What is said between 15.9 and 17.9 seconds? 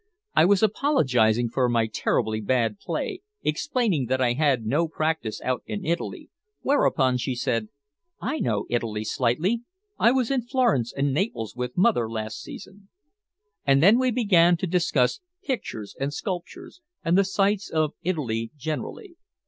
and sculptures and the sights